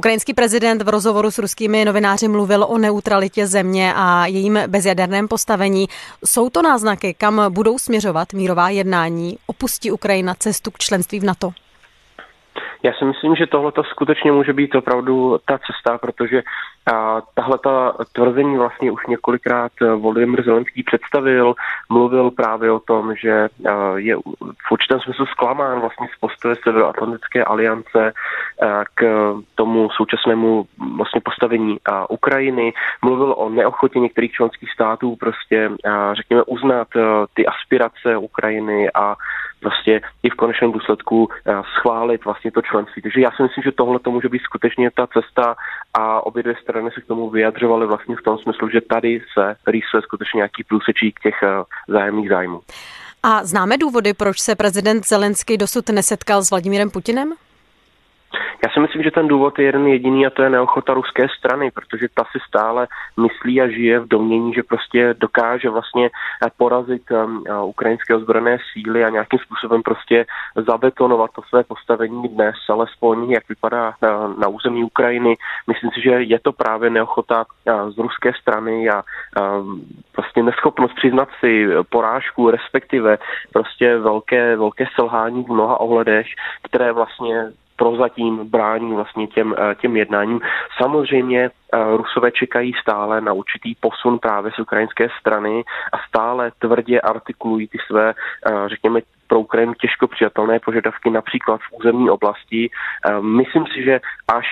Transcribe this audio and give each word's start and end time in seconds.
Ukrajinský 0.00 0.34
prezident 0.34 0.82
v 0.82 0.88
rozhovoru 0.88 1.30
s 1.30 1.38
ruskými 1.38 1.84
novináři 1.84 2.28
mluvil 2.28 2.64
o 2.64 2.78
neutralitě 2.78 3.46
země 3.46 3.92
a 3.96 4.26
jejím 4.26 4.58
bezjaderném 4.66 5.28
postavení. 5.28 5.88
Jsou 6.24 6.50
to 6.50 6.62
náznaky, 6.62 7.14
kam 7.14 7.42
budou 7.48 7.78
směřovat 7.78 8.32
mírová 8.32 8.68
jednání? 8.68 9.38
Opustí 9.46 9.90
Ukrajina 9.90 10.34
cestu 10.34 10.70
k 10.70 10.78
členství 10.78 11.20
v 11.20 11.24
NATO? 11.24 11.52
Já 12.82 12.92
si 12.92 13.04
myslím, 13.04 13.36
že 13.36 13.46
tohle 13.46 13.72
to 13.72 13.84
skutečně 13.84 14.32
může 14.32 14.52
být 14.52 14.74
opravdu 14.74 15.38
ta 15.44 15.58
cesta, 15.58 15.98
protože 15.98 16.42
tahle 17.34 17.58
ta 17.58 17.94
tvrzení 18.12 18.56
vlastně 18.56 18.90
už 18.90 19.06
několikrát 19.06 19.72
Volodymyr 19.80 20.44
Zelenský 20.44 20.82
představil, 20.82 21.54
mluvil 21.88 22.30
právě 22.30 22.72
o 22.72 22.80
tom, 22.80 23.14
že 23.16 23.48
je 23.96 24.16
v 24.68 24.72
určitém 24.72 25.00
smyslu 25.00 25.26
zklamán 25.26 25.80
vlastně 25.80 26.08
z 26.16 26.20
postoje 26.20 26.56
Severoatlantické 26.64 27.44
aliance 27.44 28.12
k 28.94 29.32
tomu 29.54 29.88
současnému 29.90 30.64
vlastně 30.96 31.20
postavení 31.24 31.76
Ukrajiny. 32.08 32.72
Mluvil 33.02 33.34
o 33.36 33.48
neochotě 33.48 33.98
některých 33.98 34.32
členských 34.32 34.72
států 34.72 35.16
prostě, 35.16 35.70
řekněme, 36.12 36.42
uznat 36.42 36.88
ty 37.34 37.46
aspirace 37.46 38.16
Ukrajiny 38.16 38.90
a 38.94 39.16
prostě 39.60 40.00
i 40.22 40.30
v 40.30 40.34
konečném 40.34 40.72
důsledku 40.72 41.28
eh, 41.46 41.62
schválit 41.78 42.24
vlastně 42.24 42.50
to 42.52 42.62
členství. 42.62 43.02
Takže 43.02 43.20
já 43.20 43.30
si 43.30 43.42
myslím, 43.42 43.62
že 43.62 43.72
tohle 43.72 43.98
to 43.98 44.10
může 44.10 44.28
být 44.28 44.42
skutečně 44.42 44.90
ta 44.90 45.06
cesta 45.06 45.56
a 45.94 46.26
obě 46.26 46.42
dvě 46.42 46.56
strany 46.62 46.90
se 46.90 47.00
k 47.00 47.06
tomu 47.06 47.30
vyjadřovaly 47.30 47.86
vlastně 47.86 48.16
v 48.16 48.22
tom 48.22 48.38
smyslu, 48.38 48.68
že 48.68 48.80
tady 48.80 49.22
se 49.34 49.56
rýsuje 49.66 50.02
skutečně 50.02 50.38
nějaký 50.38 50.64
průsečík 50.64 51.20
těch 51.20 51.42
eh, 51.42 51.48
zájemných 51.88 52.28
zájmů. 52.28 52.60
A 53.22 53.44
známe 53.44 53.78
důvody, 53.78 54.14
proč 54.14 54.38
se 54.38 54.54
prezident 54.54 55.06
Zelenský 55.06 55.56
dosud 55.56 55.88
nesetkal 55.88 56.42
s 56.42 56.50
Vladimírem 56.50 56.90
Putinem? 56.90 57.34
Já 58.64 58.70
si 58.72 58.80
myslím, 58.80 59.02
že 59.02 59.10
ten 59.10 59.28
důvod 59.28 59.58
je 59.58 59.64
jeden 59.64 59.86
jediný 59.86 60.26
a 60.26 60.30
to 60.30 60.42
je 60.42 60.50
neochota 60.50 60.94
ruské 60.94 61.28
strany, 61.38 61.70
protože 61.70 62.06
ta 62.14 62.24
si 62.24 62.38
stále 62.48 62.88
myslí 63.20 63.60
a 63.60 63.68
žije 63.68 64.00
v 64.00 64.08
domění, 64.08 64.54
že 64.54 64.62
prostě 64.62 65.14
dokáže 65.18 65.70
vlastně 65.70 66.10
porazit 66.56 67.02
um, 67.10 67.44
ukrajinské 67.64 68.14
ozbrojené 68.14 68.58
síly 68.72 69.04
a 69.04 69.08
nějakým 69.08 69.38
způsobem 69.38 69.82
prostě 69.82 70.26
zabetonovat 70.56 71.30
to 71.30 71.42
své 71.42 71.64
postavení 71.64 72.28
dnes, 72.28 72.56
alespoň 72.68 73.30
jak 73.30 73.48
vypadá 73.48 73.94
na, 74.02 74.28
na 74.28 74.48
území 74.48 74.84
Ukrajiny. 74.84 75.36
Myslím 75.66 75.90
si, 75.90 76.00
že 76.00 76.10
je 76.10 76.38
to 76.40 76.52
právě 76.52 76.90
neochota 76.90 77.44
z 77.88 77.98
ruské 77.98 78.32
strany 78.40 78.88
a, 78.88 78.98
a 78.98 79.02
prostě 80.12 80.42
neschopnost 80.42 80.94
přiznat 80.94 81.28
si 81.40 81.66
porážku, 81.90 82.50
respektive 82.50 83.18
prostě 83.52 83.98
velké, 83.98 84.56
velké 84.56 84.86
selhání 84.94 85.44
v 85.44 85.52
mnoha 85.52 85.80
ohledech, 85.80 86.26
které 86.62 86.92
vlastně 86.92 87.52
prozatím 87.80 88.50
brání 88.50 88.94
vlastně 88.94 89.26
těm, 89.26 89.54
eh, 89.58 89.74
těm 89.74 89.96
jednáním. 89.96 90.40
Samozřejmě 90.82 91.50
eh, 91.50 91.96
Rusové 91.96 92.30
čekají 92.30 92.72
stále 92.82 93.20
na 93.20 93.32
určitý 93.32 93.74
posun 93.80 94.18
právě 94.18 94.52
z 94.52 94.58
ukrajinské 94.58 95.08
strany 95.20 95.64
a 95.92 95.96
stále 96.08 96.52
tvrdě 96.58 97.00
artikulují 97.00 97.68
ty 97.68 97.78
své, 97.86 98.12
eh, 98.12 98.68
řekněme, 98.68 99.00
pro 99.28 99.40
Ukrajinu 99.40 99.74
těžko 99.74 100.08
přijatelné 100.08 100.58
požadavky, 100.58 101.10
například 101.10 101.60
v 101.60 101.72
územní 101.80 102.10
oblasti. 102.10 102.70
Myslím 103.20 103.66
si, 103.66 103.84
že 103.84 104.00
až 104.28 104.46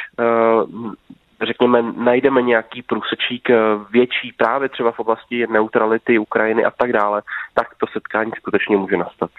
řekněme, 1.46 1.82
najdeme 1.96 2.42
nějaký 2.42 2.82
průsečík 2.82 3.48
větší 3.90 4.32
právě 4.36 4.68
třeba 4.68 4.92
v 4.92 4.98
oblasti 4.98 5.46
neutrality 5.46 6.18
Ukrajiny 6.18 6.64
a 6.64 6.70
tak 6.70 6.92
dále, 6.92 7.22
tak 7.54 7.66
to 7.80 7.86
setkání 7.92 8.32
skutečně 8.36 8.76
může 8.76 8.96
nastat. 8.96 9.30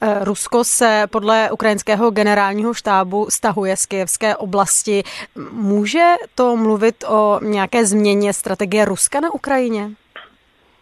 Eh, 0.00 0.24
Rusko 0.24 0.64
se 0.64 1.06
podle 1.10 1.50
ukrajinského 1.50 2.10
generálního 2.10 2.74
štábu 2.74 3.26
stahuje 3.30 3.76
z 3.76 3.86
kijevské 3.86 4.36
oblasti. 4.36 5.02
Může 5.52 6.14
to 6.34 6.56
mluvit 6.56 7.04
o 7.08 7.40
nějaké 7.42 7.86
změně 7.86 8.32
strategie 8.32 8.84
Ruska 8.84 9.20
na 9.20 9.34
Ukrajině? 9.34 9.90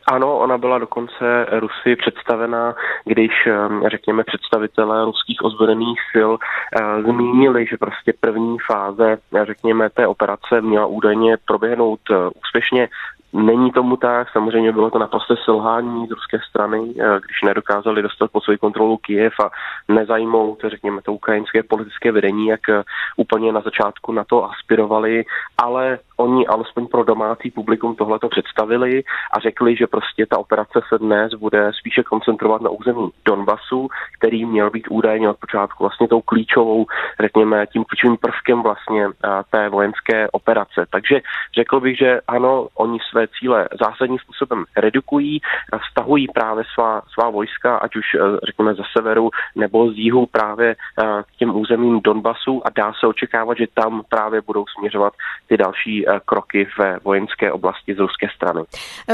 Ano, 0.06 0.38
ona 0.38 0.58
byla 0.58 0.78
dokonce 0.78 1.46
Rusy 1.50 1.96
představená, 1.96 2.74
když, 3.04 3.32
eh, 3.46 3.88
řekněme, 3.90 4.24
představitelé 4.24 5.04
ruských 5.04 5.44
ozbrojených 5.44 5.98
sil 6.12 6.30
eh, 6.38 7.02
zmínili, 7.02 7.66
že 7.66 7.76
prostě 7.76 8.12
první 8.20 8.56
fáze, 8.58 9.18
řekněme, 9.42 9.90
té 9.90 10.06
operace 10.06 10.60
měla 10.60 10.86
údajně 10.86 11.36
proběhnout 11.46 12.00
úspěšně. 12.44 12.88
Není 13.34 13.70
tomu 13.70 13.96
tak, 13.96 14.30
samozřejmě 14.32 14.72
bylo 14.72 14.90
to 14.90 14.98
naprosto 14.98 15.36
selhání 15.36 16.06
z 16.06 16.10
ruské 16.10 16.38
strany, 16.48 16.94
eh, 17.00 17.20
když 17.24 17.42
nedokázali 17.44 18.02
dostat 18.02 18.30
pod 18.30 18.44
svou 18.44 18.56
kontrolu 18.56 18.96
Kijev 18.96 19.32
a 19.40 19.50
nezajmout, 19.88 20.64
řekněme, 20.69 21.02
to 21.02 21.12
ukrajinské 21.12 21.62
politické 21.62 22.12
vedení, 22.12 22.46
jak 22.46 22.69
eh, 22.69 22.82
úplně 23.16 23.52
na 23.52 23.60
začátku 23.60 24.12
na 24.12 24.24
to 24.24 24.50
aspirovali, 24.50 25.24
ale 25.58 25.98
oni 26.22 26.46
alespoň 26.46 26.86
pro 26.86 27.04
domácí 27.04 27.50
publikum 27.50 27.94
tohle 27.94 28.18
to 28.18 28.28
představili 28.28 29.02
a 29.32 29.38
řekli, 29.38 29.76
že 29.76 29.86
prostě 29.86 30.26
ta 30.26 30.38
operace 30.38 30.80
se 30.88 30.98
dnes 30.98 31.34
bude 31.34 31.70
spíše 31.78 32.02
koncentrovat 32.02 32.62
na 32.62 32.70
území 32.70 33.10
Donbasu, 33.24 33.88
který 34.18 34.44
měl 34.44 34.70
být 34.70 34.88
údajně 34.90 35.30
od 35.30 35.36
počátku 35.36 35.84
vlastně 35.84 36.08
tou 36.08 36.20
klíčovou, 36.20 36.86
řekněme, 37.20 37.66
tím 37.66 37.84
klíčovým 37.84 38.16
prvkem 38.16 38.62
vlastně 38.62 39.08
té 39.50 39.68
vojenské 39.68 40.28
operace. 40.30 40.86
Takže 40.90 41.20
řekl 41.54 41.80
bych, 41.80 41.98
že 41.98 42.20
ano, 42.28 42.68
oni 42.74 42.98
své 43.10 43.26
cíle 43.28 43.68
zásadním 43.80 44.18
způsobem 44.18 44.64
redukují, 44.76 45.40
vztahují 45.88 46.28
právě 46.28 46.64
svá, 46.74 47.02
svá 47.12 47.30
vojska, 47.30 47.76
ať 47.76 47.96
už 47.96 48.06
eh, 48.14 48.18
řekněme 48.46 48.74
ze 48.74 48.82
severu 48.96 49.30
nebo 49.56 49.90
z 49.90 49.96
jihu 49.96 50.26
právě 50.26 50.70
eh, 50.70 51.04
k 51.22 51.36
těm 51.36 51.56
územím 51.56 52.00
Donbasu 52.00 52.62
a 52.64 52.70
dá 52.70 52.92
se 53.00 53.06
očekávat, 53.06 53.58
že 53.58 53.66
tam 53.74 54.02
právě 54.08 54.40
budou 54.40 54.64
směřovat 54.66 55.12
ty 55.48 55.56
další 55.56 56.08
eh, 56.08 56.11
kroky 56.20 56.68
ve 56.78 56.98
vojenské 57.04 57.52
oblasti 57.52 57.94
z 57.94 57.98
ruské 57.98 58.26
strany. 58.36 58.60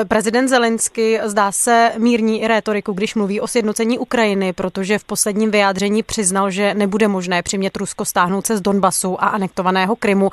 Prezident 0.09 0.48
Zelensky 0.48 1.20
zdá 1.25 1.53
se 1.53 1.92
mírní 1.98 2.47
rétoriku, 2.47 2.92
když 2.92 3.14
mluví 3.14 3.41
o 3.41 3.47
sjednocení 3.47 3.98
Ukrajiny, 3.98 4.53
protože 4.53 4.98
v 4.98 5.04
posledním 5.04 5.50
vyjádření 5.50 6.03
přiznal, 6.03 6.50
že 6.50 6.75
nebude 6.75 7.08
možné 7.08 7.42
přimět 7.42 7.76
Rusko 7.76 8.04
stáhnout 8.04 8.47
se 8.47 8.56
z 8.56 8.60
Donbasu 8.60 9.25
a 9.25 9.26
anektovaného 9.26 9.97
Krymu. 9.97 10.31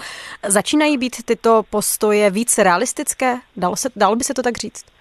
Začínají 0.47 0.97
být 0.97 1.23
tyto 1.25 1.63
postoje 1.69 2.29
víc 2.29 2.57
realistické? 2.57 3.37
Dalo, 3.57 3.75
se, 3.75 3.89
dalo 3.95 4.15
by 4.15 4.23
se 4.23 4.33
to 4.33 4.41
tak 4.41 4.57
říct? 4.57 4.94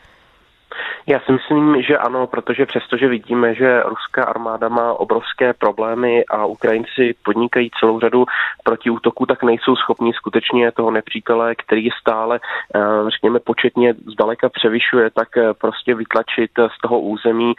Já 1.06 1.20
si 1.20 1.32
myslím, 1.32 1.82
že 1.82 1.98
ano, 1.98 2.26
protože 2.26 2.66
přestože 2.66 3.08
vidíme, 3.08 3.54
že 3.54 3.82
ruská 3.82 4.24
armáda 4.24 4.68
má 4.68 4.92
obrovské 4.92 5.52
problémy 5.52 6.24
a 6.30 6.46
Ukrajinci 6.46 7.14
podnikají 7.24 7.70
celou 7.80 8.00
řadu 8.00 8.24
protiútoků, 8.64 9.26
tak 9.26 9.42
nejsou 9.42 9.76
schopni 9.76 10.12
skutečně 10.12 10.72
toho 10.72 10.90
nepřítele, 10.90 11.54
který 11.54 11.88
stále, 12.00 12.40
eh, 12.74 12.80
řekněme, 13.08 13.40
početně 13.40 13.94
zdaleka 14.12 14.48
převyšuje, 14.48 15.10
tak 15.10 15.36
eh, 15.36 15.54
prostě 15.54 15.94
vytlačit 15.94 16.50
z 16.76 16.80
toho 16.82 17.00
území 17.00 17.52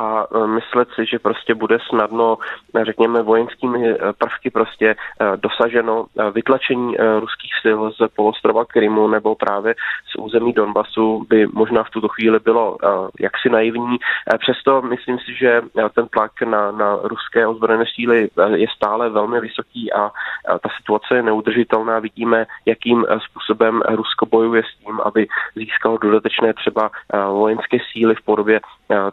a 0.00 0.24
eh, 0.24 0.46
myslet 0.46 0.88
si, 0.94 1.06
že 1.06 1.18
prostě 1.18 1.54
bude 1.54 1.78
snadno, 1.88 2.38
řekněme, 2.84 3.22
vojenskými 3.22 3.94
prvky 4.18 4.50
prostě 4.50 4.94
dosaženo 5.36 6.06
vytlačení 6.32 6.96
ruských 7.20 7.49
sil 7.62 7.80
z 7.90 8.08
polostrova 8.16 8.64
Krymu 8.64 9.08
nebo 9.08 9.34
právě 9.34 9.74
z 10.12 10.16
území 10.18 10.52
Donbasu 10.52 11.26
by 11.28 11.46
možná 11.46 11.82
v 11.82 11.90
tuto 11.90 12.08
chvíli 12.08 12.38
bylo 12.38 12.76
jaksi 13.20 13.48
naivní. 13.48 13.96
Přesto 14.38 14.82
myslím 14.82 15.18
si, 15.18 15.34
že 15.34 15.62
ten 15.94 16.08
tlak 16.08 16.42
na, 16.42 16.70
na 16.70 16.98
ruské 17.02 17.46
ozbrojené 17.46 17.84
síly 17.94 18.28
je 18.54 18.66
stále 18.76 19.10
velmi 19.10 19.40
vysoký 19.40 19.92
a 19.92 20.10
ta 20.46 20.68
situace 20.76 21.16
je 21.16 21.22
neudržitelná. 21.22 21.98
Vidíme, 21.98 22.46
jakým 22.66 23.06
způsobem 23.30 23.82
Rusko 23.88 24.26
bojuje 24.26 24.62
s 24.62 24.84
tím, 24.84 25.00
aby 25.04 25.26
získalo 25.56 25.98
dodatečné 25.98 26.54
třeba 26.54 26.90
vojenské 27.28 27.78
síly 27.92 28.14
v 28.14 28.24
podobě 28.24 28.60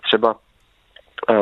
třeba 0.03 0.35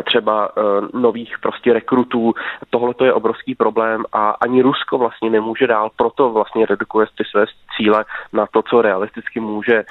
třeba 0.06 0.50
nových 0.94 1.36
prostě 1.42 1.74
rekrutů. 1.74 2.34
Tohle 2.70 2.94
to 2.94 3.06
je 3.06 3.14
obrovský 3.14 3.56
problém 3.56 4.04
a 4.14 4.30
ani 4.30 4.62
Rusko 4.62 4.98
vlastně 4.98 5.30
nemůže 5.30 5.68
dál, 5.68 5.90
proto 5.96 6.30
vlastně 6.30 6.66
redukuje 6.66 7.08
ty 7.18 7.24
své 7.32 7.46
cíle 7.78 8.06
na 8.34 8.48
to, 8.48 8.62
co 8.70 8.82
realisticky 8.82 9.40
může 9.40 9.84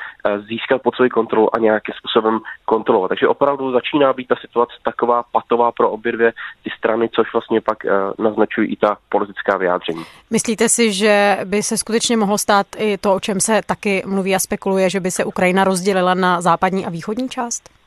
získat 0.49 0.83
pod 0.83 0.95
svou 0.95 1.09
kontrolu 1.09 1.55
a 1.55 1.59
nějakým 1.59 1.95
způsobem 1.99 2.41
kontrolovat. 2.65 3.09
Takže 3.09 3.29
opravdu 3.29 3.73
začíná 3.73 4.13
být 4.13 4.29
ta 4.29 4.37
situace 4.41 4.75
taková 4.83 5.25
patová 5.33 5.73
pro 5.73 5.91
obě 5.91 6.13
dvě 6.13 6.33
ty 6.65 6.71
strany, 6.79 7.09
což 7.09 7.33
vlastně 7.33 7.61
pak 7.61 7.79
naznačují 8.19 8.73
i 8.73 8.77
ta 8.77 8.97
politická 9.09 9.57
vyjádření. 9.57 10.05
Myslíte 10.31 10.69
si, 10.69 10.93
že 10.93 11.39
by 11.45 11.63
se 11.63 11.77
skutečně 11.77 12.17
mohlo 12.17 12.39
stát 12.39 12.67
i 12.79 12.99
to, 12.99 13.15
o 13.15 13.21
čem 13.21 13.41
se 13.41 13.61
taky 13.67 14.03
mluví 14.07 14.35
a 14.35 14.39
spekuluje, 14.39 14.91
že 14.91 15.01
by 15.01 15.11
se 15.11 15.25
Ukrajina 15.25 15.65
rozdělila 15.65 16.15
na 16.15 16.41
západní 16.41 16.87
a 16.87 16.91
východní 16.91 17.29
část? 17.29 17.84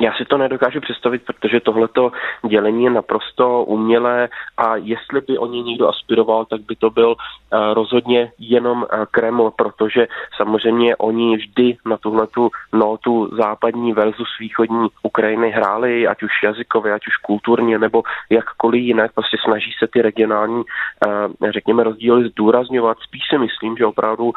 Já 0.00 0.12
si 0.12 0.24
to 0.24 0.38
nedokážu 0.38 0.80
představit, 0.80 1.22
protože 1.26 1.60
tohleto 1.60 2.12
dělení 2.48 2.84
je 2.84 2.90
naprosto 2.90 3.64
umělé 3.64 4.28
a 4.56 4.76
jestli 4.76 5.20
by 5.20 5.38
o 5.38 5.46
ně 5.46 5.62
někdo 5.62 5.88
aspiroval, 5.88 6.44
tak 6.44 6.60
by 6.60 6.76
to 6.76 6.90
byl 6.90 7.14
eh, 7.16 7.74
rozhodně 7.74 8.32
jenom 8.38 8.84
eh, 8.84 9.06
Kreml, 9.10 9.50
protože 9.50 10.08
samozřejmě 10.36 10.96
oni 10.96 11.36
vždy 11.36 11.76
na 11.86 11.96
tuhletu 11.96 12.50
notu 12.72 13.28
západní 13.32 13.92
versus 13.92 14.38
východní 14.40 14.88
Ukrajiny 15.02 15.50
hráli, 15.50 16.06
ať 16.08 16.22
už 16.22 16.42
jazykově, 16.44 16.92
ať 16.92 17.06
už 17.06 17.16
kulturně, 17.16 17.78
nebo 17.78 18.02
jakkoliv 18.30 18.82
jinak, 18.82 19.12
prostě 19.12 19.36
snaží 19.44 19.70
se 19.78 19.86
ty 19.86 20.02
regionální, 20.02 20.62
eh, 21.06 21.52
řekněme, 21.52 21.84
rozdíly 21.84 22.28
zdůrazňovat. 22.28 22.98
Spíš 22.98 23.22
si 23.30 23.38
myslím, 23.38 23.76
že 23.76 23.86
opravdu 23.86 24.32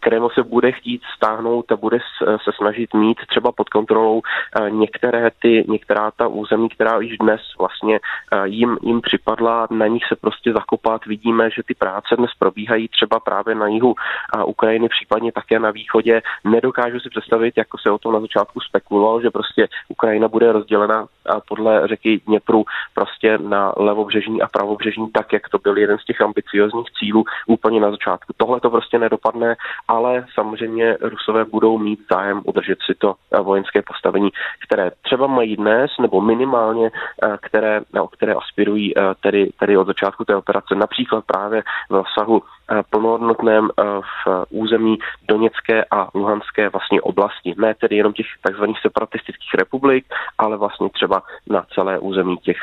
Kreml 0.00 0.28
se 0.34 0.42
bude 0.42 0.72
chtít 0.72 1.02
stáhnout 1.16 1.72
a 1.72 1.76
bude 1.76 1.98
se 2.44 2.50
snažit 2.56 2.94
mít 2.94 3.18
třeba 3.28 3.52
pod 3.52 3.68
kontrolou 3.68 4.22
některé 4.68 5.30
ty, 5.38 5.64
některá 5.68 6.10
ta 6.10 6.26
území, 6.26 6.68
která 6.68 7.00
již 7.00 7.18
dnes 7.18 7.40
vlastně 7.58 8.00
eh, 8.32 8.48
jim, 8.48 8.78
jim 8.82 9.00
připadla, 9.00 9.66
na 9.70 9.86
nich 9.86 10.02
se 10.08 10.16
prostě 10.16 10.52
zakopat. 10.52 11.06
Vidíme, 11.06 11.50
že 11.50 11.62
ty 11.62 11.74
práce 11.74 12.16
dnes 12.16 12.30
probíhají 12.38 12.88
třeba 12.88 13.20
právě 13.20 13.54
na 13.54 13.66
jihu 13.66 13.94
eh, 13.94 14.44
Ukrajiny, 14.44 14.88
případně 14.88 15.32
také 15.32 15.58
na 15.58 15.70
východě. 15.70 16.22
Nedokážu 16.44 17.00
si 17.00 17.08
představit, 17.10 17.54
jako 17.56 17.78
se 17.78 17.90
o 17.90 17.98
tom 17.98 18.12
na 18.12 18.20
začátku 18.20 18.60
spekuloval, 18.60 19.22
že 19.22 19.30
prostě 19.30 19.68
Ukrajina 19.88 20.28
bude 20.28 20.52
rozdělena 20.52 21.06
eh, 21.06 21.32
podle 21.48 21.88
řeky 21.88 22.20
Dněpru 22.26 22.64
prostě 22.94 23.38
na 23.38 23.72
levobřežní 23.76 24.42
a 24.42 24.48
pravobřežní, 24.48 25.10
tak 25.10 25.32
jak 25.32 25.48
to 25.48 25.58
byl 25.58 25.78
jeden 25.78 25.98
z 25.98 26.04
těch 26.04 26.20
ambiciozních 26.20 26.92
cílů 26.98 27.24
úplně 27.46 27.80
na 27.80 27.90
začátku. 27.90 28.32
Tohle 28.36 28.60
to 28.60 28.70
prostě 28.70 28.98
nedopadne, 28.98 29.56
ale 29.88 30.26
samozřejmě 30.34 30.96
Rusové 31.00 31.44
budou 31.44 31.78
mít 31.78 32.00
zájem 32.10 32.42
udržet 32.44 32.78
si 32.86 32.94
to 32.94 33.14
vojenské 33.42 33.82
postavení, 33.82 34.30
které 34.64 34.90
třeba 35.02 35.26
mají 35.26 35.56
dnes, 35.56 35.90
nebo 36.00 36.20
minimálně, 36.20 36.90
eh, 37.22 37.38
které, 37.40 37.80
o 38.00 38.08
které 38.08 38.34
aspirují 38.34 38.98
eh, 38.98 39.02
tedy, 39.20 39.50
tedy 39.58 39.76
od 39.76 39.86
začátku 39.86 40.24
té 40.24 40.36
operace, 40.36 40.74
například 40.74 41.24
právě 41.24 41.62
v 41.90 41.94
rozsahu 41.94 42.42
eh, 42.42 42.82
plnohodnotném 42.90 43.68
v 44.00 44.46
území 44.50 44.98
Doněcké 45.28 45.84
a 45.90 46.08
Luhanské 46.14 46.68
vlastně 46.68 47.00
oblasti. 47.00 47.54
Ne 47.58 47.74
tedy 47.74 47.96
jenom 47.96 48.12
těch 48.12 48.26
takzvaných 48.42 48.80
separatistických 48.82 49.54
republik, 49.58 50.06
ale 50.38 50.56
vlastně 50.56 50.88
třeba 50.90 51.22
na 51.50 51.64
celé 51.74 51.98
území 51.98 52.36
těch, 52.36 52.58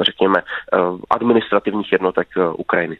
řekněme, 0.00 0.42
administrativních 1.10 1.92
jednotek 1.92 2.28
Ukrajiny. 2.56 2.98